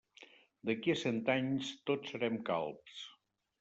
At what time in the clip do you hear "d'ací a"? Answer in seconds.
0.69-0.95